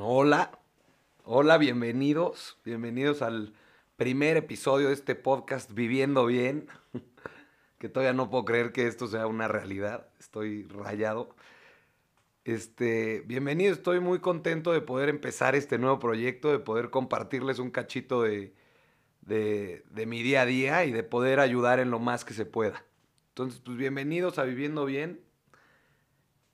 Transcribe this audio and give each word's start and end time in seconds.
Hola, 0.00 0.52
hola, 1.24 1.58
bienvenidos, 1.58 2.56
bienvenidos 2.64 3.20
al 3.20 3.52
primer 3.96 4.36
episodio 4.36 4.88
de 4.88 4.94
este 4.94 5.16
podcast 5.16 5.72
Viviendo 5.72 6.24
Bien, 6.26 6.68
que 7.78 7.88
todavía 7.88 8.12
no 8.12 8.30
puedo 8.30 8.44
creer 8.44 8.70
que 8.70 8.86
esto 8.86 9.08
sea 9.08 9.26
una 9.26 9.48
realidad, 9.48 10.06
estoy 10.20 10.68
rayado. 10.68 11.34
Este, 12.44 13.24
bienvenido, 13.26 13.72
estoy 13.72 13.98
muy 13.98 14.20
contento 14.20 14.72
de 14.72 14.82
poder 14.82 15.08
empezar 15.08 15.56
este 15.56 15.78
nuevo 15.78 15.98
proyecto, 15.98 16.52
de 16.52 16.60
poder 16.60 16.90
compartirles 16.90 17.58
un 17.58 17.72
cachito 17.72 18.22
de, 18.22 18.54
de, 19.22 19.84
de 19.90 20.06
mi 20.06 20.22
día 20.22 20.42
a 20.42 20.46
día 20.46 20.84
y 20.84 20.92
de 20.92 21.02
poder 21.02 21.40
ayudar 21.40 21.80
en 21.80 21.90
lo 21.90 21.98
más 21.98 22.24
que 22.24 22.34
se 22.34 22.46
pueda. 22.46 22.84
Entonces, 23.30 23.60
pues 23.64 23.76
bienvenidos 23.76 24.38
a 24.38 24.44
Viviendo 24.44 24.84
Bien. 24.84 25.20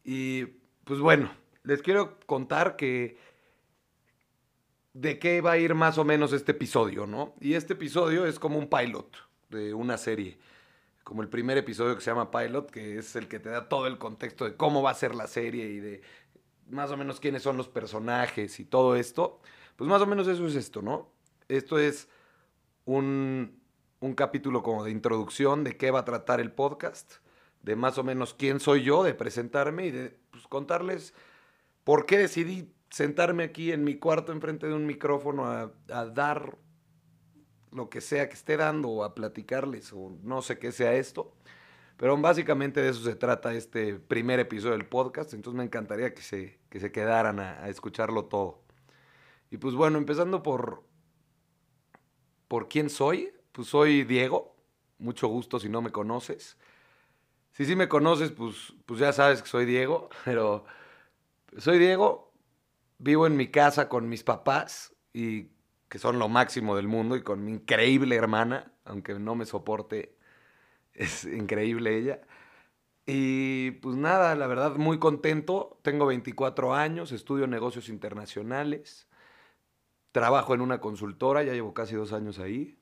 Y 0.02 0.46
pues 0.84 0.98
bueno, 1.00 1.30
les 1.62 1.82
quiero 1.82 2.18
contar 2.26 2.76
que 2.76 3.33
de 4.94 5.18
qué 5.18 5.40
va 5.40 5.52
a 5.52 5.58
ir 5.58 5.74
más 5.74 5.98
o 5.98 6.04
menos 6.04 6.32
este 6.32 6.52
episodio, 6.52 7.06
¿no? 7.06 7.34
Y 7.40 7.54
este 7.54 7.74
episodio 7.74 8.24
es 8.26 8.38
como 8.38 8.58
un 8.58 8.68
pilot 8.68 9.14
de 9.50 9.74
una 9.74 9.98
serie, 9.98 10.38
como 11.02 11.20
el 11.20 11.28
primer 11.28 11.58
episodio 11.58 11.96
que 11.96 12.00
se 12.00 12.10
llama 12.10 12.30
Pilot, 12.30 12.70
que 12.70 12.98
es 12.98 13.14
el 13.16 13.28
que 13.28 13.40
te 13.40 13.50
da 13.50 13.68
todo 13.68 13.86
el 13.86 13.98
contexto 13.98 14.44
de 14.44 14.56
cómo 14.56 14.82
va 14.82 14.90
a 14.90 14.94
ser 14.94 15.14
la 15.14 15.26
serie 15.26 15.66
y 15.66 15.80
de 15.80 16.02
más 16.70 16.90
o 16.90 16.96
menos 16.96 17.20
quiénes 17.20 17.42
son 17.42 17.56
los 17.56 17.68
personajes 17.68 18.58
y 18.60 18.64
todo 18.64 18.96
esto. 18.96 19.40
Pues 19.76 19.90
más 19.90 20.00
o 20.00 20.06
menos 20.06 20.28
eso 20.28 20.46
es 20.46 20.54
esto, 20.54 20.80
¿no? 20.80 21.10
Esto 21.48 21.78
es 21.78 22.08
un, 22.84 23.60
un 24.00 24.14
capítulo 24.14 24.62
como 24.62 24.84
de 24.84 24.92
introducción 24.92 25.64
de 25.64 25.76
qué 25.76 25.90
va 25.90 26.00
a 26.00 26.04
tratar 26.04 26.40
el 26.40 26.52
podcast, 26.52 27.14
de 27.62 27.74
más 27.74 27.98
o 27.98 28.04
menos 28.04 28.32
quién 28.32 28.60
soy 28.60 28.84
yo, 28.84 29.02
de 29.02 29.14
presentarme 29.14 29.86
y 29.86 29.90
de 29.90 30.16
pues, 30.30 30.46
contarles 30.46 31.14
por 31.82 32.06
qué 32.06 32.16
decidí 32.16 32.72
sentarme 32.94 33.42
aquí 33.42 33.72
en 33.72 33.82
mi 33.82 33.96
cuarto 33.96 34.30
enfrente 34.30 34.68
de 34.68 34.72
un 34.72 34.86
micrófono 34.86 35.46
a, 35.46 35.72
dar 36.14 36.56
lo 37.72 37.90
que 37.90 38.00
sea 38.00 38.28
que 38.28 38.34
esté 38.34 38.56
dando 38.56 38.88
o 38.88 39.02
a 39.02 39.16
platicarles 39.16 39.92
o 39.92 40.16
no 40.22 40.42
sé 40.42 40.60
qué 40.60 40.70
sea 40.70 40.94
esto. 40.94 41.34
Pero 41.96 42.16
básicamente 42.16 42.80
de 42.80 42.90
eso 42.90 43.02
se 43.02 43.16
trata 43.16 43.52
este 43.52 43.96
primer 43.96 44.38
episodio 44.38 44.76
del 44.76 44.86
podcast, 44.86 45.34
entonces 45.34 45.58
me 45.58 45.64
encantaría 45.64 46.14
que 46.14 46.22
se, 46.22 46.60
que 46.70 46.78
se 46.78 46.92
quedaran 46.92 47.40
a, 47.40 47.64
a 47.64 47.68
escucharlo 47.68 48.26
todo. 48.26 48.62
Y 49.50 49.56
pues 49.56 49.74
bueno, 49.74 49.98
empezando 49.98 50.44
por, 50.44 50.84
por 52.46 52.68
quién 52.68 52.90
soy, 52.90 53.32
pues 53.50 53.66
soy 53.66 54.04
Diego, 54.04 54.54
mucho 54.98 55.26
gusto 55.26 55.58
si 55.58 55.68
no 55.68 55.82
me 55.82 55.90
conoces. 55.90 56.56
Si 57.54 57.64
sí 57.64 57.74
me 57.74 57.88
conoces, 57.88 58.30
pues, 58.30 58.72
pues 58.86 59.00
ya 59.00 59.12
sabes 59.12 59.42
que 59.42 59.48
soy 59.48 59.64
Diego, 59.64 60.10
pero 60.24 60.64
soy 61.58 61.80
Diego, 61.80 62.33
vivo 62.98 63.26
en 63.26 63.36
mi 63.36 63.48
casa 63.48 63.88
con 63.88 64.08
mis 64.08 64.22
papás 64.22 64.94
y 65.12 65.48
que 65.88 65.98
son 65.98 66.18
lo 66.18 66.28
máximo 66.28 66.76
del 66.76 66.88
mundo 66.88 67.16
y 67.16 67.22
con 67.22 67.44
mi 67.44 67.52
increíble 67.52 68.16
hermana, 68.16 68.72
aunque 68.84 69.14
no 69.14 69.34
me 69.34 69.46
soporte, 69.46 70.16
es 70.92 71.24
increíble 71.24 71.96
ella. 71.96 72.20
Y 73.06 73.72
pues 73.72 73.96
nada, 73.96 74.34
la 74.34 74.46
verdad 74.46 74.76
muy 74.76 74.98
contento, 74.98 75.78
tengo 75.82 76.06
24 76.06 76.74
años, 76.74 77.12
estudio 77.12 77.46
negocios 77.46 77.88
internacionales, 77.88 79.08
trabajo 80.10 80.54
en 80.54 80.62
una 80.62 80.80
consultora, 80.80 81.42
ya 81.42 81.52
llevo 81.52 81.74
casi 81.74 81.94
dos 81.94 82.12
años 82.12 82.38
ahí. 82.38 82.78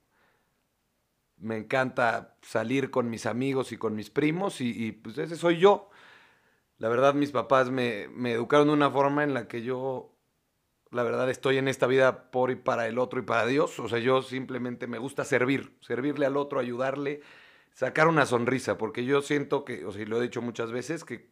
Me 1.36 1.56
encanta 1.56 2.38
salir 2.40 2.90
con 2.90 3.10
mis 3.10 3.26
amigos 3.26 3.72
y 3.72 3.76
con 3.76 3.96
mis 3.96 4.10
primos 4.10 4.60
y, 4.60 4.92
pues 4.92 5.18
ese 5.18 5.36
soy 5.36 5.58
yo. 5.58 5.90
La 6.78 6.88
verdad 6.88 7.14
mis 7.14 7.32
papás 7.32 7.70
me 7.70 8.04
educaron 8.32 8.68
de 8.68 8.74
una 8.74 8.90
forma 8.90 9.24
en 9.24 9.34
la 9.34 9.48
que 9.48 9.62
yo 9.62 10.11
la 10.92 11.02
verdad 11.02 11.30
estoy 11.30 11.56
en 11.56 11.68
esta 11.68 11.86
vida 11.86 12.30
por 12.30 12.50
y 12.50 12.54
para 12.54 12.86
el 12.86 12.98
otro 12.98 13.18
y 13.18 13.22
para 13.22 13.46
Dios. 13.46 13.78
O 13.80 13.88
sea, 13.88 13.98
yo 13.98 14.22
simplemente 14.22 14.86
me 14.86 14.98
gusta 14.98 15.24
servir, 15.24 15.76
servirle 15.80 16.26
al 16.26 16.36
otro, 16.36 16.60
ayudarle, 16.60 17.22
sacar 17.72 18.08
una 18.08 18.26
sonrisa, 18.26 18.76
porque 18.76 19.04
yo 19.04 19.22
siento 19.22 19.64
que, 19.64 19.86
o 19.86 19.92
sea, 19.92 20.04
lo 20.04 20.18
he 20.18 20.22
dicho 20.22 20.42
muchas 20.42 20.70
veces, 20.70 21.04
que 21.04 21.30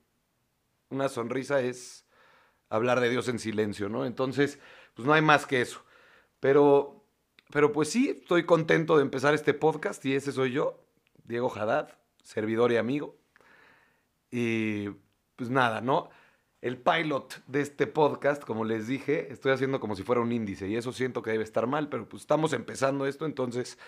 una 0.88 1.10
sonrisa 1.10 1.60
es 1.60 2.06
hablar 2.70 3.00
de 3.00 3.10
Dios 3.10 3.28
en 3.28 3.38
silencio, 3.38 3.90
¿no? 3.90 4.06
Entonces, 4.06 4.58
pues 4.94 5.06
no 5.06 5.12
hay 5.12 5.20
más 5.20 5.44
que 5.44 5.60
eso. 5.60 5.84
Pero, 6.40 7.04
pero 7.52 7.70
pues 7.70 7.90
sí, 7.90 8.18
estoy 8.22 8.44
contento 8.44 8.96
de 8.96 9.02
empezar 9.02 9.34
este 9.34 9.52
podcast 9.52 10.04
y 10.06 10.14
ese 10.14 10.32
soy 10.32 10.52
yo, 10.52 10.82
Diego 11.24 11.52
Haddad, 11.54 11.98
servidor 12.22 12.72
y 12.72 12.78
amigo. 12.78 13.18
Y 14.30 14.88
pues 15.36 15.50
nada, 15.50 15.82
¿no? 15.82 16.08
El 16.60 16.78
pilot 16.78 17.42
de 17.46 17.60
este 17.62 17.86
podcast, 17.86 18.44
como 18.44 18.64
les 18.64 18.86
dije, 18.86 19.32
estoy 19.32 19.52
haciendo 19.52 19.80
como 19.80 19.96
si 19.96 20.02
fuera 20.02 20.20
un 20.20 20.32
índice 20.32 20.68
y 20.68 20.76
eso 20.76 20.92
siento 20.92 21.22
que 21.22 21.30
debe 21.30 21.44
estar 21.44 21.66
mal, 21.66 21.88
pero 21.88 22.08
pues 22.08 22.22
estamos 22.22 22.52
empezando 22.52 23.06
esto, 23.06 23.26
entonces 23.26 23.78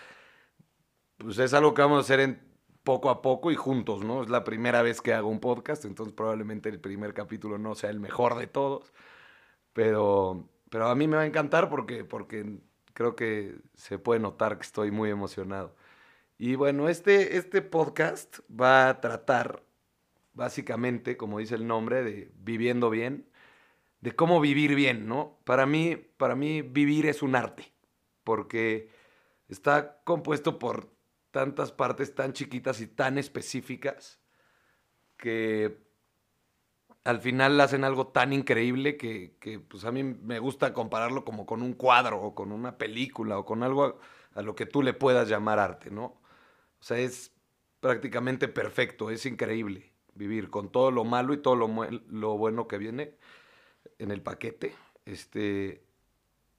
pues 1.17 1.37
es 1.37 1.53
algo 1.53 1.73
que 1.73 1.81
vamos 1.83 1.97
a 1.97 2.01
hacer 2.01 2.39
poco 2.83 3.09
a 3.09 3.21
poco 3.21 3.51
y 3.51 3.55
juntos, 3.55 4.03
¿no? 4.03 4.23
Es 4.23 4.29
la 4.29 4.43
primera 4.43 4.81
vez 4.81 5.01
que 5.01 5.13
hago 5.13 5.29
un 5.29 5.39
podcast, 5.39 5.85
entonces 5.85 6.13
probablemente 6.13 6.69
el 6.69 6.79
primer 6.79 7.13
capítulo 7.13 7.57
no 7.57 7.75
sea 7.75 7.89
el 7.91 7.99
mejor 7.99 8.35
de 8.37 8.47
todos, 8.47 8.93
pero, 9.73 10.49
pero 10.69 10.87
a 10.87 10.95
mí 10.95 11.07
me 11.07 11.17
va 11.17 11.23
a 11.23 11.25
encantar 11.27 11.69
porque, 11.69 12.03
porque 12.03 12.59
creo 12.93 13.15
que 13.15 13.55
se 13.75 13.99
puede 13.99 14.19
notar 14.19 14.57
que 14.57 14.63
estoy 14.63 14.91
muy 14.91 15.09
emocionado. 15.09 15.75
Y 16.37 16.55
bueno, 16.55 16.89
este, 16.89 17.37
este 17.37 17.61
podcast 17.61 18.39
va 18.49 18.89
a 18.89 18.99
tratar 19.01 19.63
básicamente, 20.33 21.17
como 21.17 21.39
dice 21.39 21.55
el 21.55 21.67
nombre, 21.67 22.03
de 22.03 22.31
viviendo 22.35 22.89
bien, 22.89 23.29
de 24.01 24.15
cómo 24.15 24.41
vivir 24.41 24.75
bien, 24.75 25.07
¿no? 25.07 25.39
Para 25.45 25.65
mí, 25.65 25.95
para 25.95 26.35
mí 26.35 26.61
vivir 26.61 27.05
es 27.05 27.21
un 27.21 27.35
arte, 27.35 27.71
porque 28.23 28.89
está 29.47 30.01
compuesto 30.03 30.59
por 30.59 30.91
tantas 31.31 31.71
partes 31.71 32.13
tan 32.15 32.33
chiquitas 32.33 32.81
y 32.81 32.87
tan 32.87 33.17
específicas 33.17 34.19
que 35.17 35.77
al 37.05 37.19
final 37.21 37.59
hacen 37.61 37.83
algo 37.83 38.07
tan 38.07 38.33
increíble 38.33 38.97
que, 38.97 39.35
que, 39.39 39.59
pues 39.59 39.85
a 39.85 39.91
mí 39.91 40.03
me 40.03 40.39
gusta 40.39 40.73
compararlo 40.73 41.25
como 41.25 41.45
con 41.45 41.61
un 41.61 41.73
cuadro 41.73 42.21
o 42.21 42.35
con 42.35 42.51
una 42.51 42.77
película 42.77 43.37
o 43.37 43.45
con 43.45 43.63
algo 43.63 43.85
a, 43.85 43.95
a 44.35 44.41
lo 44.41 44.55
que 44.55 44.65
tú 44.65 44.81
le 44.83 44.93
puedas 44.93 45.29
llamar 45.29 45.59
arte, 45.59 45.91
¿no? 45.91 46.05
O 46.05 46.21
sea, 46.85 46.97
es 46.99 47.33
prácticamente 47.79 48.47
perfecto, 48.47 49.09
es 49.09 49.25
increíble 49.25 49.92
vivir 50.15 50.49
con 50.49 50.71
todo 50.71 50.91
lo 50.91 51.03
malo 51.03 51.33
y 51.33 51.37
todo 51.37 51.55
lo, 51.55 51.69
lo 52.09 52.37
bueno 52.37 52.67
que 52.67 52.77
viene 52.77 53.15
en 53.99 54.11
el 54.11 54.21
paquete. 54.21 54.73
Este, 55.05 55.83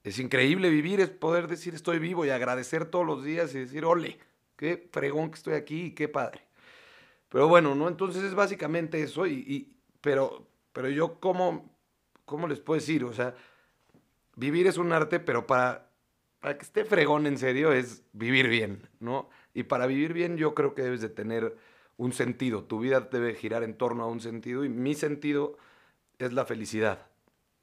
es 0.03 0.19
increíble 0.19 0.69
vivir, 0.69 1.01
es 1.01 1.11
poder 1.11 1.49
decir 1.49 1.75
estoy 1.75 1.99
vivo 1.99 2.25
y 2.25 2.31
agradecer 2.31 2.85
todos 2.85 3.07
los 3.07 3.25
días 3.25 3.55
y 3.55 3.61
decir, 3.61 3.85
ole, 3.85 4.19
qué 4.57 4.89
fregón 4.93 5.31
que 5.31 5.37
estoy 5.37 5.55
aquí 5.55 5.87
y 5.87 5.91
qué 5.93 6.09
padre. 6.09 6.43
Pero 7.29 7.49
bueno, 7.49 7.75
¿no? 7.75 7.89
Entonces 7.89 8.23
es 8.23 8.35
básicamente 8.35 9.03
eso, 9.03 9.27
y, 9.27 9.75
pero, 10.01 10.47
pero 10.73 10.89
yo, 10.89 11.19
¿cómo, 11.21 11.75
¿cómo 12.25 12.47
les 12.47 12.61
puedo 12.61 12.79
decir? 12.79 13.05
O 13.05 13.13
sea, 13.13 13.35
vivir 14.37 14.67
es 14.67 14.77
un 14.77 14.93
arte, 14.93 15.21
pero 15.21 15.47
para, 15.47 15.89
para 16.41 16.57
que 16.59 16.65
esté 16.65 16.85
fregón 16.85 17.27
en 17.27 17.39
serio 17.39 17.73
es 17.73 18.05
vivir 18.13 18.49
bien, 18.49 18.89
¿no? 19.01 19.31
Y 19.55 19.65
para 19.65 19.87
vivir 19.87 20.13
bien 20.13 20.37
yo 20.37 20.55
creo 20.55 20.75
que 20.75 20.83
debes 20.83 21.01
de 21.01 21.09
tener 21.09 21.57
un 21.97 22.13
sentido. 22.13 22.65
Tu 22.65 22.81
vida 22.81 23.01
debe 23.01 23.35
girar 23.35 23.63
en 23.63 23.77
torno 23.77 24.05
a 24.05 24.07
un 24.07 24.21
sentido 24.21 24.65
y 24.65 24.69
mi 24.69 24.95
sentido 24.95 25.57
es 26.19 26.33
la 26.33 26.45
felicidad. 26.45 27.07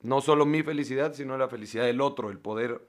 No 0.01 0.21
solo 0.21 0.45
mi 0.45 0.63
felicidad, 0.63 1.13
sino 1.13 1.37
la 1.37 1.47
felicidad 1.47 1.85
del 1.85 2.01
otro, 2.01 2.29
el 2.29 2.39
poder 2.39 2.87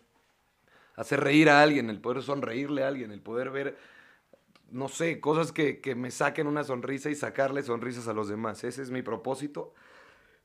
hacer 0.97 1.21
reír 1.21 1.51
a 1.51 1.63
alguien, 1.63 1.91
el 1.91 2.01
poder 2.01 2.23
sonreírle 2.23 2.85
a 2.85 2.89
alguien, 2.89 3.13
el 3.13 3.21
poder 3.21 3.51
ver, 3.51 3.77
no 4.71 4.89
sé, 4.89 5.21
cosas 5.21 5.53
que, 5.53 5.81
que 5.81 5.95
me 5.95 6.11
saquen 6.11 6.47
una 6.47 6.65
sonrisa 6.65 7.11
y 7.11 7.15
sacarle 7.15 7.63
sonrisas 7.63 8.09
a 8.09 8.15
los 8.15 8.29
demás. 8.29 8.65
Ese 8.65 8.83
es 8.83 8.91
mi 8.91 9.03
propósito. 9.03 9.75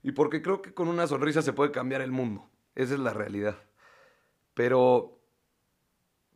Y 0.04 0.12
porque 0.12 0.42
creo 0.42 0.62
que 0.62 0.74
con 0.74 0.88
una 0.88 1.08
sonrisa 1.08 1.42
se 1.42 1.54
puede 1.54 1.72
cambiar 1.72 2.02
el 2.02 2.12
mundo. 2.12 2.50
Esa 2.76 2.94
es 2.94 3.00
la 3.00 3.14
realidad. 3.14 3.58
Pero, 4.54 5.20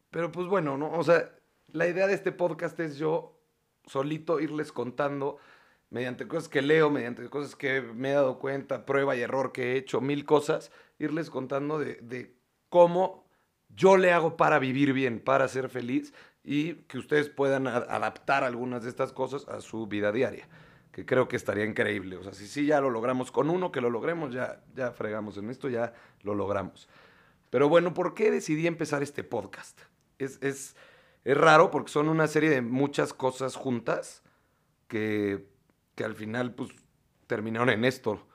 pero 0.10 0.31
pues 0.31 0.48
bueno, 0.48 0.78
¿no? 0.78 0.92
O 0.94 1.04
sea, 1.04 1.31
la 1.72 1.88
idea 1.88 2.07
de 2.07 2.14
este 2.14 2.31
podcast 2.31 2.80
es 2.80 2.98
yo 2.98 3.41
solito 3.86 4.39
irles 4.39 4.72
contando 4.72 5.38
mediante 5.89 6.28
cosas 6.28 6.48
que 6.50 6.62
leo, 6.62 6.89
mediante 6.89 7.30
cosas 7.30 7.56
que 7.56 7.81
me 7.81 8.12
he 8.12 8.13
dado 8.13 8.39
cuenta, 8.39 8.86
prueba 8.86 9.16
y 9.16 9.22
error 9.22 9.51
que 9.51 9.74
he 9.74 9.78
hecho, 9.78 10.01
mil 10.01 10.25
cosas, 10.25 10.72
irles 11.00 11.30
contando 11.30 11.80
de, 11.80 11.95
de 11.95 12.36
cómo 12.69 13.28
yo 13.69 13.98
le 13.98 14.12
hago 14.12 14.38
para 14.38 14.60
vivir 14.60 14.94
bien, 14.94 15.19
para 15.19 15.48
ser 15.48 15.69
feliz 15.69 16.13
y 16.44 16.75
que 16.83 16.98
ustedes 16.98 17.30
puedan 17.30 17.68
adaptar 17.68 18.44
algunas 18.44 18.83
de 18.83 18.89
estas 18.89 19.13
cosas 19.13 19.48
a 19.48 19.62
su 19.62 19.88
vida 19.88 20.12
diaria, 20.12 20.48
que 20.92 21.06
creo 21.06 21.28
que 21.28 21.36
estaría 21.36 21.66
increíble. 21.66 22.18
O 22.18 22.24
sea, 22.24 22.33
si 22.33 22.48
sí 22.48 22.66
ya 22.66 22.81
lo 22.81 22.89
logramos 22.89 23.31
con 23.31 23.50
uno, 23.50 23.72
que 23.72 23.81
lo 23.81 23.89
logremos, 23.89 24.33
ya, 24.33 24.63
ya 24.74 24.92
fregamos 24.92 25.38
en 25.38 25.50
esto, 25.50 25.69
ya 25.69 25.94
lo 26.24 26.33
logramos. 26.33 26.89
Pero 27.50 27.69
bueno, 27.69 27.94
¿por 27.94 28.13
qué 28.13 28.31
decidí 28.31 28.66
empezar 28.66 29.04
este 29.04 29.24
podcast? 29.24 29.80
Es, 30.18 30.39
es, 30.42 30.75
es 31.23 31.38
raro 31.38 31.69
porque 31.71 31.91
son 31.91 32.09
una 32.09 32.27
serie 32.27 32.50
de 32.50 32.62
muchas 32.62 33.13
cosas 33.13 33.56
juntas 33.56 34.23
que, 34.88 35.45
que 35.95 36.03
al 36.03 36.15
final 36.15 36.53
pues 36.53 36.71
terminaron 37.27 37.69
en 37.69 37.85
esto. 37.85 38.27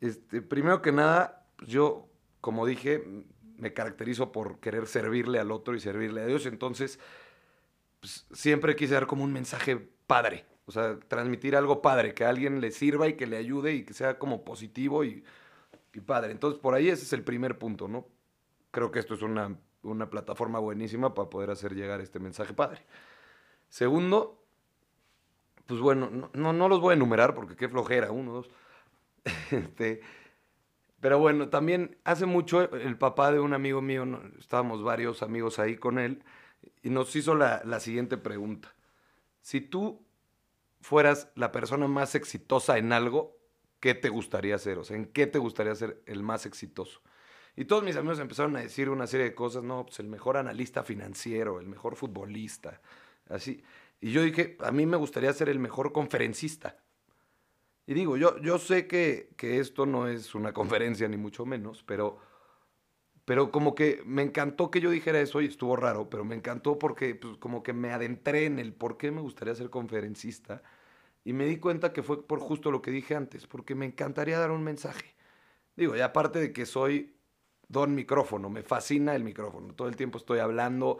Este, 0.00 0.42
primero 0.42 0.82
que 0.82 0.92
nada, 0.92 1.46
pues, 1.56 1.70
yo 1.70 2.08
como 2.40 2.66
dije, 2.66 3.02
me 3.56 3.72
caracterizo 3.72 4.30
por 4.32 4.60
querer 4.60 4.86
servirle 4.86 5.38
al 5.38 5.50
otro 5.50 5.74
y 5.74 5.80
servirle 5.80 6.22
a 6.22 6.26
Dios. 6.26 6.44
Entonces, 6.46 7.00
pues, 8.00 8.26
siempre 8.32 8.76
quise 8.76 8.94
dar 8.94 9.06
como 9.06 9.24
un 9.24 9.32
mensaje 9.32 9.76
padre. 10.06 10.44
O 10.66 10.72
sea, 10.72 10.98
transmitir 11.00 11.56
algo 11.56 11.82
padre, 11.82 12.14
que 12.14 12.24
a 12.24 12.28
alguien 12.28 12.60
le 12.60 12.70
sirva 12.70 13.08
y 13.08 13.14
que 13.14 13.26
le 13.26 13.36
ayude 13.36 13.74
y 13.74 13.84
que 13.84 13.94
sea 13.94 14.18
como 14.18 14.44
positivo 14.44 15.04
y, 15.04 15.24
y 15.94 16.00
padre. 16.00 16.32
Entonces, 16.32 16.60
por 16.60 16.74
ahí 16.74 16.88
ese 16.88 17.04
es 17.04 17.12
el 17.12 17.22
primer 17.22 17.58
punto, 17.58 17.88
¿no? 17.88 18.06
Creo 18.70 18.90
que 18.90 18.98
esto 18.98 19.14
es 19.14 19.22
una, 19.22 19.56
una 19.84 20.10
plataforma 20.10 20.58
buenísima 20.58 21.14
para 21.14 21.30
poder 21.30 21.50
hacer 21.50 21.74
llegar 21.74 22.00
este 22.00 22.18
mensaje 22.18 22.52
padre. 22.52 22.82
Segundo, 23.68 24.42
pues 25.66 25.80
bueno, 25.80 26.10
no, 26.32 26.52
no, 26.52 26.68
los 26.68 26.80
voy 26.80 26.92
a 26.92 26.96
enumerar 26.96 27.34
porque 27.34 27.56
qué 27.56 27.68
flojera, 27.68 28.10
uno, 28.10 28.32
dos. 28.32 28.50
Este, 29.50 30.00
pero 31.00 31.18
bueno, 31.18 31.48
también 31.48 31.96
hace 32.04 32.26
mucho 32.26 32.62
el 32.62 32.96
papá 32.96 33.30
de 33.32 33.40
un 33.40 33.52
amigo 33.52 33.82
mío, 33.82 34.06
estábamos 34.38 34.82
varios 34.82 35.22
amigos 35.22 35.58
ahí 35.58 35.76
con 35.76 35.98
él, 35.98 36.22
y 36.82 36.90
nos 36.90 37.14
hizo 37.16 37.34
la, 37.34 37.62
la 37.64 37.80
siguiente 37.80 38.16
pregunta. 38.16 38.74
Si 39.42 39.60
tú 39.60 40.02
fueras 40.80 41.28
la 41.34 41.52
persona 41.52 41.88
más 41.88 42.14
exitosa 42.14 42.78
en 42.78 42.92
algo, 42.92 43.36
¿qué 43.80 43.94
te 43.94 44.08
gustaría 44.08 44.54
hacer? 44.54 44.78
O 44.78 44.84
sea, 44.84 44.96
¿en 44.96 45.06
qué 45.06 45.26
te 45.26 45.38
gustaría 45.38 45.74
ser 45.74 46.02
el 46.06 46.22
más 46.22 46.46
exitoso? 46.46 47.00
Y 47.56 47.66
todos 47.66 47.84
mis 47.84 47.96
amigos 47.96 48.18
empezaron 48.18 48.56
a 48.56 48.60
decir 48.60 48.88
una 48.88 49.06
serie 49.06 49.26
de 49.26 49.34
cosas, 49.34 49.62
no, 49.62 49.86
pues 49.86 50.00
el 50.00 50.08
mejor 50.08 50.36
analista 50.36 50.82
financiero, 50.82 51.60
el 51.60 51.66
mejor 51.66 51.94
futbolista, 51.94 52.80
así. 53.28 53.62
Y 54.00 54.10
yo 54.10 54.22
dije, 54.22 54.56
a 54.60 54.72
mí 54.72 54.86
me 54.86 54.96
gustaría 54.96 55.32
ser 55.32 55.48
el 55.48 55.58
mejor 55.58 55.92
conferencista. 55.92 56.76
Y 57.86 57.94
digo, 57.94 58.16
yo, 58.16 58.38
yo 58.38 58.58
sé 58.58 58.86
que, 58.86 59.30
que 59.36 59.60
esto 59.60 59.86
no 59.86 60.08
es 60.08 60.34
una 60.34 60.52
conferencia 60.54 61.08
ni 61.08 61.16
mucho 61.16 61.46
menos, 61.46 61.84
pero, 61.84 62.18
pero 63.24 63.52
como 63.52 63.74
que 63.74 64.02
me 64.04 64.22
encantó 64.22 64.70
que 64.70 64.80
yo 64.80 64.90
dijera 64.90 65.20
eso 65.20 65.40
y 65.40 65.46
estuvo 65.46 65.76
raro, 65.76 66.10
pero 66.10 66.24
me 66.24 66.34
encantó 66.34 66.78
porque 66.78 67.14
pues, 67.14 67.36
como 67.36 67.62
que 67.62 67.72
me 67.72 67.92
adentré 67.92 68.46
en 68.46 68.58
el 68.58 68.74
por 68.74 68.96
qué 68.96 69.10
me 69.12 69.20
gustaría 69.20 69.54
ser 69.54 69.70
conferencista 69.70 70.62
y 71.24 71.32
me 71.32 71.46
di 71.46 71.58
cuenta 71.58 71.92
que 71.92 72.02
fue 72.02 72.26
por 72.26 72.40
justo 72.40 72.70
lo 72.70 72.82
que 72.82 72.90
dije 72.90 73.14
antes, 73.14 73.46
porque 73.46 73.74
me 73.74 73.86
encantaría 73.86 74.38
dar 74.38 74.50
un 74.50 74.64
mensaje. 74.64 75.14
Digo, 75.76 75.96
y 75.96 76.00
aparte 76.00 76.38
de 76.38 76.52
que 76.52 76.66
soy 76.66 77.13
don 77.74 77.94
micrófono, 77.94 78.48
me 78.48 78.62
fascina 78.62 79.14
el 79.14 79.24
micrófono, 79.24 79.74
todo 79.74 79.88
el 79.88 79.96
tiempo 79.96 80.16
estoy 80.16 80.38
hablando, 80.38 80.92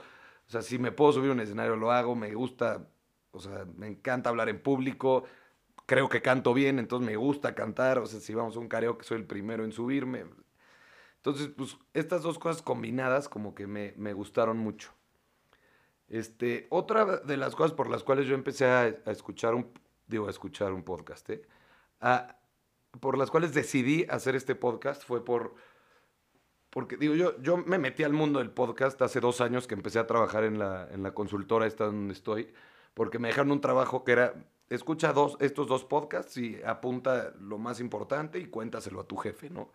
o 0.46 0.50
sea, 0.50 0.60
si 0.60 0.78
me 0.78 0.92
puedo 0.92 1.12
subir 1.12 1.30
a 1.30 1.32
un 1.32 1.40
escenario 1.40 1.76
lo 1.76 1.92
hago, 1.92 2.14
me 2.16 2.34
gusta, 2.34 2.86
o 3.30 3.40
sea, 3.40 3.64
me 3.76 3.86
encanta 3.86 4.28
hablar 4.28 4.48
en 4.48 4.60
público, 4.60 5.24
creo 5.86 6.08
que 6.08 6.20
canto 6.20 6.52
bien, 6.52 6.78
entonces 6.78 7.06
me 7.06 7.16
gusta 7.16 7.54
cantar, 7.54 7.98
o 8.00 8.06
sea, 8.06 8.20
si 8.20 8.34
vamos 8.34 8.56
a 8.56 8.58
un 8.58 8.68
karaoke 8.68 9.04
soy 9.04 9.18
el 9.18 9.26
primero 9.26 9.64
en 9.64 9.72
subirme. 9.72 10.26
Entonces, 11.16 11.48
pues 11.56 11.78
estas 11.94 12.22
dos 12.22 12.38
cosas 12.38 12.60
combinadas 12.60 13.30
como 13.30 13.54
que 13.54 13.66
me, 13.66 13.94
me 13.96 14.12
gustaron 14.12 14.58
mucho. 14.58 14.90
Este, 16.08 16.66
otra 16.68 17.18
de 17.18 17.36
las 17.38 17.54
cosas 17.54 17.72
por 17.72 17.88
las 17.88 18.02
cuales 18.02 18.26
yo 18.26 18.34
empecé 18.34 18.66
a, 18.66 18.80
a 18.82 19.10
escuchar 19.10 19.54
un, 19.54 19.72
digo, 20.06 20.26
a 20.26 20.30
escuchar 20.30 20.72
un 20.72 20.82
podcast, 20.82 21.30
¿eh? 21.30 21.42
por 23.00 23.16
las 23.16 23.30
cuales 23.30 23.54
decidí 23.54 24.06
hacer 24.10 24.36
este 24.36 24.54
podcast 24.54 25.02
fue 25.04 25.24
por, 25.24 25.54
porque 26.74 26.96
digo, 26.96 27.14
yo, 27.14 27.40
yo 27.40 27.56
me 27.56 27.78
metí 27.78 28.02
al 28.02 28.12
mundo 28.12 28.40
del 28.40 28.50
podcast 28.50 29.00
hace 29.00 29.20
dos 29.20 29.40
años 29.40 29.68
que 29.68 29.74
empecé 29.74 30.00
a 30.00 30.06
trabajar 30.08 30.42
en 30.42 30.58
la, 30.58 30.88
en 30.90 31.04
la 31.04 31.14
consultora 31.14 31.66
esta 31.66 31.86
donde 31.86 32.12
estoy, 32.12 32.52
porque 32.92 33.20
me 33.20 33.28
dejaron 33.28 33.52
un 33.52 33.60
trabajo 33.60 34.02
que 34.02 34.12
era, 34.12 34.34
escucha 34.68 35.12
dos, 35.12 35.36
estos 35.40 35.68
dos 35.68 35.84
podcasts 35.84 36.36
y 36.36 36.60
apunta 36.66 37.32
lo 37.40 37.58
más 37.58 37.78
importante 37.78 38.40
y 38.40 38.46
cuéntaselo 38.46 39.00
a 39.00 39.06
tu 39.06 39.16
jefe, 39.16 39.48
¿no? 39.48 39.70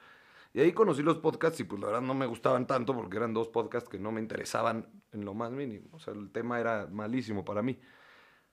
Y 0.53 0.59
ahí 0.59 0.73
conocí 0.73 1.01
los 1.01 1.19
podcasts 1.19 1.59
y 1.61 1.63
pues 1.63 1.79
la 1.79 1.87
verdad 1.87 2.01
no 2.01 2.13
me 2.13 2.25
gustaban 2.25 2.67
tanto 2.67 2.93
porque 2.93 3.17
eran 3.17 3.33
dos 3.33 3.47
podcasts 3.47 3.87
que 3.87 3.97
no 3.97 4.11
me 4.11 4.19
interesaban 4.19 4.87
en 5.13 5.23
lo 5.23 5.33
más 5.33 5.51
mínimo. 5.51 5.89
O 5.93 5.99
sea, 5.99 6.13
el 6.13 6.31
tema 6.31 6.59
era 6.59 6.87
malísimo 6.91 7.45
para 7.45 7.61
mí. 7.61 7.79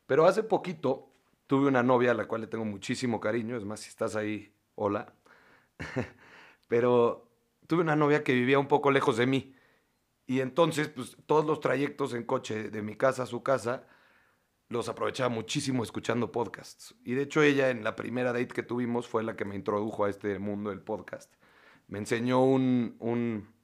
Pero 0.07 0.27
hace 0.27 0.43
poquito 0.43 1.11
Tuve 1.47 1.69
una 1.69 1.83
novia 1.83 2.11
a 2.11 2.15
la 2.15 2.27
cual 2.27 2.41
le 2.43 2.47
tengo 2.49 2.65
muchísimo 2.65 3.21
cariño, 3.21 3.57
es 3.57 3.65
más, 3.65 3.81
si 3.81 3.89
estás 3.89 4.17
ahí, 4.17 4.53
hola. 4.75 5.15
Pero 6.69 7.25
tuve 7.67 7.83
una 7.83 7.97
novia 7.97 8.25
que 8.25 8.33
vivía 8.33 8.59
un 8.59 8.69
poco 8.69 8.91
lejos 8.91 9.17
de 9.17 9.27
mí. 9.27 9.55
Y 10.27 10.41
entonces, 10.41 10.89
pues 10.89 11.17
todos 11.27 11.45
los 11.45 11.61
trayectos 11.61 12.15
en 12.15 12.25
coche 12.25 12.71
de 12.71 12.83
mi 12.83 12.97
casa 12.97 13.25
a 13.25 13.27
su 13.27 13.43
casa, 13.43 13.87
los 14.69 14.89
aprovechaba 14.89 15.29
muchísimo 15.29 15.83
escuchando 15.83 16.33
podcasts. 16.33 16.95
Y 17.05 17.15
de 17.15 17.23
hecho 17.23 17.43
ella 17.43 17.71
en 17.71 17.85
la 17.85 17.95
primera 17.95 18.33
date 18.33 18.49
que 18.49 18.63
tuvimos 18.63 19.07
fue 19.07 19.23
la 19.23 19.37
que 19.37 19.45
me 19.45 19.55
introdujo 19.55 20.05
a 20.05 20.11
este 20.11 20.39
mundo 20.39 20.71
del 20.71 20.81
podcast. 20.81 21.33
Me 21.87 21.99
enseñó 21.99 22.45
un, 22.45 22.97
un, 22.99 23.55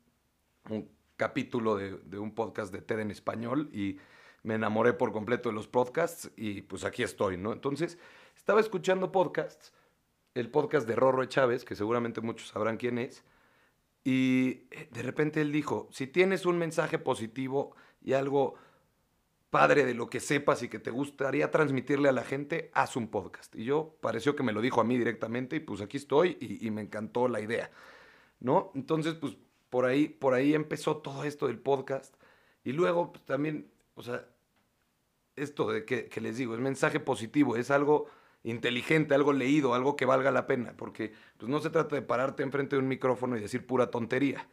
capítulo 1.17 1.77
de, 1.77 1.99
de, 1.99 2.19
un 2.19 2.35
podcast 2.35 2.73
de 2.73 2.83
TED 2.83 3.01
en 3.01 3.11
español 3.11 3.69
y 3.73 3.99
me 4.45 4.55
enamoré 4.55 4.93
por 4.93 5.13
completo 5.13 5.49
de 5.49 5.55
los 5.55 5.67
podcasts 5.67 6.31
y 6.37 6.63
pues 6.63 6.85
aquí 6.85 7.03
estoy, 7.03 7.37
¿no? 7.37 7.53
Entonces, 7.53 7.99
estaba 8.37 8.61
escuchando 8.61 9.13
podcasts, 9.13 9.73
el 10.35 10.51
podcast 10.51 10.87
de 10.87 10.97
Rorro 10.97 11.25
Chávez, 11.27 11.65
que 11.65 11.75
seguramente 11.75 12.21
muchos 12.21 12.49
sabrán 12.49 12.77
quién 12.77 12.99
es, 12.99 13.25
y 14.05 14.67
eh, 14.71 14.89
de 14.91 15.03
repente 15.03 15.41
él 15.41 15.53
dijo, 15.53 15.89
si 15.93 16.07
tienes 16.07 16.47
un 16.47 16.59
mensaje 16.59 16.99
positivo 16.99 17.75
y 18.03 18.15
algo 18.15 18.55
padre 19.53 19.85
de 19.85 19.93
lo 19.93 20.09
que 20.09 20.19
sepas 20.19 20.63
y 20.63 20.69
que 20.69 20.79
te 20.79 20.91
gustaría 20.91 21.51
transmitirle 21.51 22.09
a 22.09 22.13
la 22.13 22.25
gente, 22.25 22.71
haz 22.73 22.97
un 22.97 23.09
podcast. 23.09 23.55
Y 23.55 23.65
yo 23.65 23.97
pareció 24.01 24.35
que 24.35 24.43
me 24.43 24.53
lo 24.53 24.63
dijo 24.63 24.81
a 24.81 24.85
mí 24.85 24.97
directamente 24.97 25.57
y 25.57 25.61
pues 25.61 25.83
aquí 25.83 25.99
estoy 25.99 26.39
y, 26.41 26.71
me 26.71 26.81
encantó 26.81 27.29
la 27.29 27.39
idea, 27.39 27.71
¿no? 28.41 28.73
Entonces, 28.75 29.13
pues 29.15 29.37
por 29.69 29.85
ahí, 29.85 30.09
por 30.09 30.33
ahí 30.33 30.55
empezó 30.55 30.97
todo 30.97 31.25
esto 31.25 31.49
del 31.49 31.59
podcast. 31.59 32.15
Y 32.65 32.73
luego 32.73 33.13
pues, 33.13 33.27
también, 33.27 33.71
o 33.95 34.03
sea, 34.03 34.27
esto 35.37 35.71
de 35.71 35.85
que, 35.85 36.21
les 36.23 36.39
digo, 36.39 36.55
es 36.55 36.61
mensaje 36.61 36.99
positivo, 36.99 37.57
es 37.57 37.71
algo 37.71 38.07
inteligente, 38.45 39.15
algo 39.15 39.33
leído, 39.33 39.75
algo 39.75 39.97
que 39.97 40.05
valga 40.05 40.31
la 40.31 40.47
pena, 40.47 40.75
porque 40.77 41.13
pues, 41.39 41.51
no 41.51 41.61
se 41.61 41.71
trata 41.71 41.97
de 41.97 42.03
pararte 42.03 42.43
enfrente 42.43 42.77
de 42.77 42.83
un 42.83 42.89
micrófono 42.89 43.37
y 43.37 43.41
decir 43.41 43.67
pura 43.67 43.91
tontería. 43.91 44.49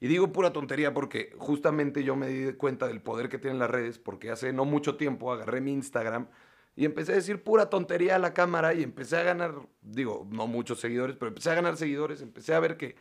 Y 0.00 0.08
digo 0.08 0.32
pura 0.32 0.52
tontería 0.52 0.92
porque 0.92 1.34
justamente 1.38 2.04
yo 2.04 2.16
me 2.16 2.28
di 2.28 2.52
cuenta 2.54 2.86
del 2.86 3.00
poder 3.00 3.28
que 3.28 3.38
tienen 3.38 3.58
las 3.58 3.70
redes, 3.70 3.98
porque 3.98 4.30
hace 4.30 4.52
no 4.52 4.64
mucho 4.64 4.96
tiempo 4.96 5.32
agarré 5.32 5.60
mi 5.60 5.72
Instagram 5.72 6.28
y 6.76 6.84
empecé 6.84 7.12
a 7.12 7.14
decir 7.16 7.42
pura 7.42 7.70
tontería 7.70 8.16
a 8.16 8.18
la 8.18 8.34
cámara 8.34 8.74
y 8.74 8.82
empecé 8.82 9.16
a 9.16 9.22
ganar, 9.22 9.54
digo, 9.80 10.26
no 10.30 10.46
muchos 10.46 10.80
seguidores, 10.80 11.16
pero 11.16 11.28
empecé 11.28 11.50
a 11.50 11.54
ganar 11.54 11.76
seguidores, 11.78 12.20
empecé 12.20 12.54
a 12.54 12.60
ver 12.60 12.76
que, 12.76 12.96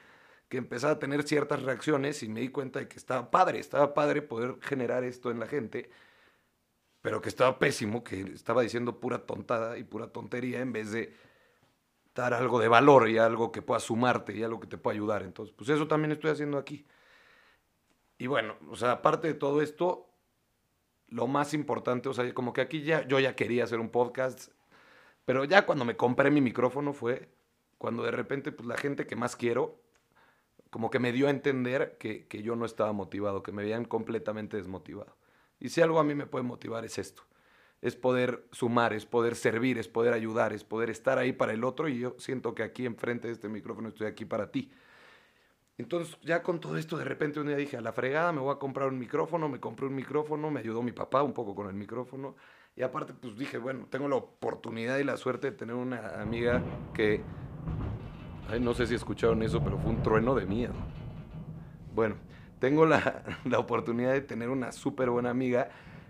que 0.48 0.58
empezaba 0.58 0.94
a 0.94 1.00
tener 1.00 1.24
ciertas 1.24 1.64
reacciones 1.64 2.24
y 2.24 2.30
me 2.30 2.40
di 2.40 2.50
cuenta 2.50 2.80
de 2.80 2.88
que 2.88 2.96
estaba 2.96 3.30
padre, 3.32 3.60
estaba 3.60 3.94
padre 3.94 4.22
poder 4.22 4.56
generar 4.62 5.04
esto 5.04 5.30
en 5.32 5.40
la 5.40 5.48
gente 5.48 5.90
pero 7.06 7.22
que 7.22 7.30
estaba 7.30 7.60
pésimo, 7.60 8.04
que 8.04 8.20
estaba 8.34 8.64
diciendo 8.64 9.00
pura 9.00 9.28
tontada 9.28 9.78
y 9.78 9.84
pura 9.84 10.08
tontería 10.08 10.60
en 10.62 10.74
vez 10.74 10.92
de 10.92 11.14
dar 12.16 12.34
algo 12.34 12.60
de 12.60 12.68
valor 12.68 13.08
y 13.10 13.20
algo 13.20 13.52
que 13.52 13.62
pueda 13.62 13.80
sumarte 13.80 14.36
y 14.36 14.42
algo 14.42 14.60
que 14.60 14.66
te 14.66 14.80
pueda 14.80 14.96
ayudar. 14.96 15.22
Entonces, 15.22 15.54
pues 15.56 15.70
eso 15.70 15.88
también 15.88 16.14
estoy 16.14 16.32
haciendo 16.32 16.58
aquí. 16.58 16.84
Y 18.18 18.26
bueno, 18.26 18.56
o 18.72 18.76
sea, 18.76 18.94
aparte 18.94 19.28
de 19.28 19.36
todo 19.36 19.62
esto, 19.62 20.10
lo 21.10 21.28
más 21.28 21.54
importante, 21.54 22.10
o 22.10 22.14
sea, 22.16 22.34
como 22.34 22.54
que 22.54 22.62
aquí 22.62 22.82
ya 22.82 23.08
yo 23.08 23.20
ya 23.20 23.36
quería 23.36 23.66
hacer 23.66 23.80
un 23.80 23.90
podcast, 23.90 24.50
pero 25.26 25.44
ya 25.44 25.68
cuando 25.68 25.86
me 25.86 25.96
compré 25.96 26.32
mi 26.32 26.42
micrófono 26.42 26.92
fue 26.92 27.30
cuando 27.78 28.02
de 28.02 28.10
repente 28.10 28.52
pues 28.52 28.68
la 28.68 28.78
gente 28.78 29.06
que 29.06 29.16
más 29.16 29.36
quiero 29.36 29.80
como 30.72 30.90
que 30.90 30.98
me 30.98 31.12
dio 31.12 31.28
a 31.28 31.30
entender 31.30 31.98
que, 32.00 32.26
que 32.26 32.42
yo 32.42 32.56
no 32.56 32.66
estaba 32.66 32.94
motivado, 32.94 33.44
que 33.44 33.52
me 33.52 33.62
veían 33.62 33.86
completamente 33.86 34.58
desmotivado. 34.58 35.16
Y 35.66 35.70
si 35.70 35.82
algo 35.82 36.00
a 36.00 36.04
mí 36.04 36.14
me 36.14 36.28
puede 36.28 36.44
motivar 36.44 36.86
es 36.86 37.00
esto. 37.00 37.24
Es 37.82 37.96
poder 37.96 38.46
sumar, 38.52 38.94
es 38.94 39.08
poder 39.08 39.34
servir, 39.34 39.80
es 39.80 39.88
poder 39.88 40.14
ayudar, 40.14 40.54
es 40.54 40.64
poder 40.64 40.92
estar 40.92 41.18
ahí 41.18 41.34
para 41.34 41.54
el 41.54 41.64
otro 41.64 41.90
y 41.90 41.98
yo 41.98 42.16
siento 42.20 42.54
que 42.54 42.62
aquí 42.62 42.86
enfrente 42.86 43.30
de 43.30 43.34
este 43.34 43.50
micrófono 43.50 43.90
estoy 43.90 44.06
aquí 44.06 44.26
para 44.26 44.52
ti. 44.52 44.72
Entonces 45.80 46.20
ya 46.22 46.44
con 46.44 46.60
todo 46.60 46.78
esto 46.78 47.00
de 47.00 47.04
repente 47.04 47.40
un 47.40 47.48
día 47.48 47.56
dije, 47.56 47.78
a 47.78 47.82
la 47.82 47.94
fregada 47.94 48.32
me 48.32 48.42
voy 48.42 48.54
a 48.54 48.60
comprar 48.60 48.90
un 48.90 49.00
micrófono, 49.00 49.50
me 49.50 49.60
compré 49.60 49.88
un 49.88 49.96
micrófono, 49.96 50.52
me 50.52 50.60
ayudó 50.60 50.84
mi 50.84 50.92
papá 50.92 51.24
un 51.24 51.34
poco 51.34 51.56
con 51.56 51.68
el 51.68 51.74
micrófono 51.74 52.36
y 52.76 52.84
aparte 52.84 53.16
pues 53.16 53.36
dije, 53.36 53.58
bueno, 53.58 53.88
tengo 53.90 54.08
la 54.08 54.18
oportunidad 54.18 55.00
y 55.00 55.04
la 55.04 55.18
suerte 55.18 55.50
de 55.50 55.58
tener 55.58 55.76
una 55.76 56.22
amiga 56.22 56.62
que, 56.94 57.24
no 58.62 58.76
sé 58.76 58.86
si 58.86 58.94
escucharon 58.94 59.42
eso, 59.42 59.64
pero 59.64 59.80
fue 59.80 59.90
un 59.90 60.04
trueno 60.04 60.36
de 60.36 60.46
miedo. 60.46 60.76
Bueno, 61.96 62.18
tengo 62.66 62.88
la, 62.88 63.24
la 63.46 63.60
oportunidad 63.60 64.12
de 64.14 64.22
tener 64.22 64.50
una 64.50 64.72
súper 64.72 65.12
buena 65.12 65.30
amiga, 65.30 65.70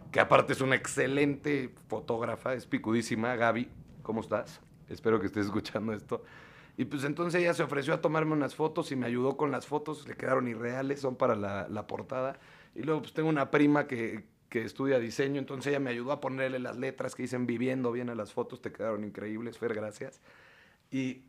que 0.09 0.21
aparte 0.21 0.53
es 0.53 0.61
una 0.61 0.75
excelente 0.75 1.69
fotógrafa, 1.89 2.53
es 2.53 2.65
picudísima, 2.65 3.35
Gaby, 3.35 3.67
¿cómo 4.03 4.21
estás? 4.21 4.61
Espero 4.87 5.19
que 5.19 5.25
estés 5.25 5.47
escuchando 5.47 5.91
esto. 5.91 6.23
Y 6.77 6.85
pues 6.85 7.03
entonces 7.03 7.41
ella 7.41 7.53
se 7.53 7.61
ofreció 7.61 7.93
a 7.93 7.99
tomarme 7.99 8.31
unas 8.31 8.55
fotos 8.55 8.89
y 8.93 8.95
me 8.95 9.05
ayudó 9.05 9.35
con 9.35 9.51
las 9.51 9.67
fotos, 9.67 10.07
le 10.07 10.15
quedaron 10.15 10.47
irreales, 10.47 11.01
son 11.01 11.17
para 11.17 11.35
la, 11.35 11.67
la 11.67 11.87
portada. 11.87 12.39
Y 12.73 12.83
luego 12.83 13.01
pues 13.01 13.11
tengo 13.11 13.27
una 13.27 13.51
prima 13.51 13.85
que, 13.85 14.23
que, 14.47 14.63
estudia 14.63 14.97
diseño, 14.97 15.39
entonces 15.39 15.71
ella 15.71 15.81
me 15.81 15.89
ayudó 15.89 16.13
a 16.13 16.21
ponerle 16.21 16.59
las 16.59 16.77
letras 16.77 17.15
que 17.15 17.23
dicen 17.23 17.45
viviendo 17.45 17.91
bien 17.91 18.09
a 18.09 18.15
las 18.15 18.31
fotos, 18.31 18.61
te 18.61 18.71
quedaron 18.71 19.03
increíbles, 19.03 19.57
Fer, 19.57 19.73
gracias. 19.73 20.21
Y, 20.89 21.23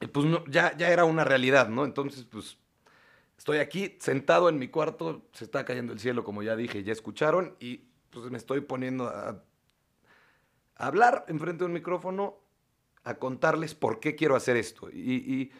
y 0.00 0.06
pues 0.06 0.24
no, 0.24 0.44
ya, 0.46 0.76
ya 0.76 0.90
era 0.90 1.04
una 1.04 1.24
realidad, 1.24 1.68
¿no? 1.68 1.84
Entonces 1.84 2.24
pues 2.30 2.58
Estoy 3.36 3.58
aquí 3.58 3.96
sentado 4.00 4.48
en 4.48 4.58
mi 4.58 4.68
cuarto, 4.68 5.26
se 5.32 5.44
está 5.44 5.64
cayendo 5.64 5.92
el 5.92 6.00
cielo, 6.00 6.24
como 6.24 6.42
ya 6.42 6.56
dije, 6.56 6.82
ya 6.82 6.92
escucharon, 6.92 7.54
y 7.60 7.88
pues 8.10 8.30
me 8.30 8.38
estoy 8.38 8.62
poniendo 8.62 9.08
a, 9.08 9.44
hablar 10.76 11.24
enfrente 11.28 11.60
de 11.60 11.66
un 11.66 11.72
micrófono, 11.72 12.38
a 13.04 13.14
contarles 13.18 13.74
por 13.74 14.00
qué 14.00 14.16
quiero 14.16 14.36
hacer 14.36 14.56
esto. 14.56 14.88
Y, 14.90 15.52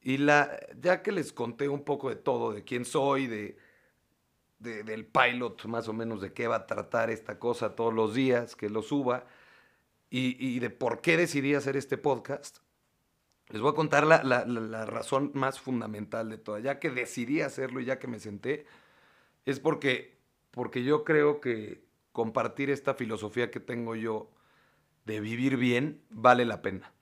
y, 0.00 0.18
la, 0.18 0.56
ya 0.80 1.02
que 1.02 1.12
les 1.12 1.32
conté 1.32 1.68
un 1.68 1.84
poco 1.84 2.08
de 2.08 2.16
todo, 2.16 2.52
de 2.52 2.64
quién 2.64 2.84
soy, 2.84 3.26
de, 3.26 3.58
del 4.58 5.06
pilot, 5.06 5.64
más 5.66 5.88
o 5.88 5.92
menos 5.92 6.22
de 6.22 6.32
qué 6.32 6.46
va 6.46 6.56
a 6.56 6.66
tratar 6.66 7.10
esta 7.10 7.38
cosa 7.38 7.74
todos 7.74 7.92
los 7.92 8.14
días, 8.14 8.56
que 8.56 8.70
lo 8.70 8.82
suba, 8.82 9.26
y, 10.08 10.36
y 10.38 10.60
de 10.60 10.70
por 10.70 11.00
qué 11.00 11.16
decidí 11.16 11.54
hacer 11.54 11.76
este 11.76 11.98
podcast, 11.98 12.58
les 13.48 13.62
voy 13.62 13.70
a 13.70 13.74
contar 13.74 14.06
la, 14.06 14.86
razón 14.86 15.30
más 15.34 15.60
fundamental 15.60 16.28
de 16.28 16.38
toda. 16.38 16.58
Ya 16.60 16.78
que 16.78 16.90
decidí 16.90 17.40
hacerlo 17.40 17.80
y 17.80 17.84
ya 17.84 17.98
que 17.98 18.08
me 18.08 18.18
senté, 18.18 18.66
es 19.44 19.60
porque, 19.60 20.18
porque 20.50 20.82
yo 20.82 21.04
creo 21.04 21.40
que 21.40 21.84
compartir 22.12 22.70
esta 22.70 22.94
filosofía 22.94 23.50
que 23.50 23.60
tengo 23.60 23.94
yo 23.94 24.30
de 25.04 25.20
vivir 25.20 25.56
bien 25.56 26.02
vale 26.10 26.44
la 26.44 26.60
pena. 26.60 26.92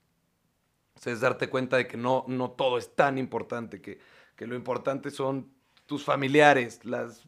O 1.03 1.09
es 1.09 1.19
darte 1.19 1.49
cuenta 1.49 1.77
de 1.77 1.87
que 1.87 1.97
no, 1.97 2.25
no 2.27 2.51
todo 2.51 2.77
es 2.77 2.95
tan 2.95 3.17
importante, 3.17 3.81
que, 3.81 3.99
que 4.35 4.47
lo 4.47 4.55
importante 4.55 5.09
son 5.09 5.51
tus 5.87 6.03
familiares, 6.03 6.85
las 6.85 7.27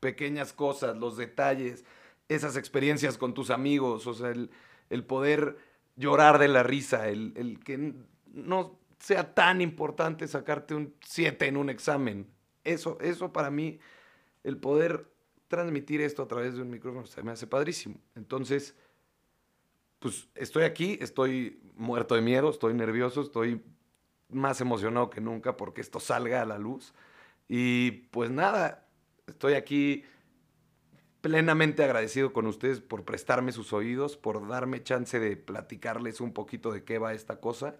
pequeñas 0.00 0.52
cosas, 0.52 0.96
los 0.96 1.16
detalles, 1.16 1.84
esas 2.28 2.56
experiencias 2.56 3.18
con 3.18 3.34
tus 3.34 3.50
amigos, 3.50 4.06
o 4.06 4.14
sea, 4.14 4.30
el, 4.30 5.04
poder 5.04 5.58
llorar 5.96 6.38
de 6.38 6.48
la 6.48 6.62
risa, 6.62 7.08
el, 7.08 7.32
el 7.36 7.60
que 7.60 7.94
no 8.34 8.78
sea 8.98 9.34
tan 9.34 9.60
importante 9.60 10.26
sacarte 10.28 10.74
un 10.74 10.94
7 11.04 11.46
en 11.46 11.56
un 11.56 11.70
examen. 11.70 12.26
Eso, 12.64 12.98
eso 13.00 13.32
para 13.32 13.50
mí, 13.50 13.78
el 14.42 14.56
poder 14.56 15.10
transmitir 15.48 16.00
esto 16.00 16.22
a 16.22 16.28
través 16.28 16.54
de 16.54 16.62
un 16.62 16.70
micrófono 16.70 17.06
se 17.06 17.22
me 17.22 17.32
hace 17.32 17.46
padrísimo. 17.46 17.96
Entonces, 18.14 18.74
pues 19.98 20.28
estoy 20.34 20.64
aquí, 20.64 20.98
estoy 21.00 21.60
muerto 21.76 22.14
de 22.14 22.22
miedo, 22.22 22.50
estoy 22.50 22.74
nervioso, 22.74 23.22
estoy 23.22 23.62
más 24.28 24.60
emocionado 24.60 25.10
que 25.10 25.20
nunca 25.20 25.56
porque 25.56 25.80
esto 25.80 26.00
salga 26.00 26.42
a 26.42 26.44
la 26.44 26.58
luz. 26.58 26.92
Y 27.48 27.90
pues 28.10 28.30
nada, 28.30 28.86
estoy 29.26 29.54
aquí 29.54 30.04
plenamente 31.20 31.82
agradecido 31.84 32.32
con 32.32 32.46
ustedes 32.46 32.80
por 32.80 33.04
prestarme 33.04 33.52
sus 33.52 33.72
oídos, 33.72 34.16
por 34.16 34.46
darme 34.46 34.82
chance 34.82 35.18
de 35.18 35.36
platicarles 35.36 36.20
un 36.20 36.32
poquito 36.32 36.70
de 36.70 36.84
qué 36.84 36.98
va 36.98 37.14
esta 37.14 37.40
cosa. 37.40 37.76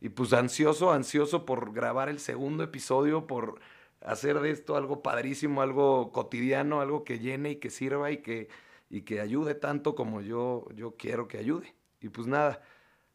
Y 0.00 0.10
pues 0.10 0.32
ansioso, 0.32 0.92
ansioso 0.92 1.46
por 1.46 1.72
grabar 1.72 2.08
el 2.08 2.18
segundo 2.20 2.62
episodio, 2.62 3.26
por 3.26 3.60
hacer 4.00 4.40
de 4.40 4.50
esto 4.50 4.76
algo 4.76 5.02
padrísimo, 5.02 5.62
algo 5.62 6.12
cotidiano, 6.12 6.80
algo 6.80 7.04
que 7.04 7.18
llene 7.18 7.52
y 7.52 7.56
que 7.56 7.70
sirva 7.70 8.10
y 8.10 8.18
que, 8.18 8.48
y 8.90 9.02
que 9.02 9.20
ayude 9.20 9.54
tanto 9.54 9.94
como 9.94 10.20
yo, 10.20 10.66
yo 10.74 10.96
quiero 10.96 11.28
que 11.28 11.38
ayude. 11.38 11.74
Y 12.00 12.08
pues 12.10 12.26
nada, 12.26 12.62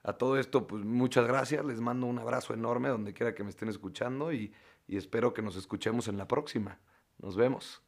a 0.03 0.13
todo 0.13 0.37
esto, 0.39 0.67
pues 0.67 0.83
muchas 0.83 1.27
gracias, 1.27 1.63
les 1.65 1.79
mando 1.81 2.07
un 2.07 2.19
abrazo 2.19 2.53
enorme 2.53 2.89
donde 2.89 3.13
quiera 3.13 3.35
que 3.35 3.43
me 3.43 3.51
estén 3.51 3.69
escuchando 3.69 4.33
y, 4.33 4.53
y 4.87 4.97
espero 4.97 5.33
que 5.33 5.41
nos 5.41 5.55
escuchemos 5.55 6.07
en 6.07 6.17
la 6.17 6.27
próxima. 6.27 6.79
Nos 7.19 7.35
vemos. 7.35 7.81